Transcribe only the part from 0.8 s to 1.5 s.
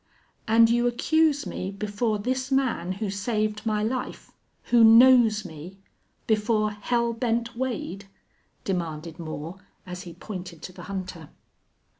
accuse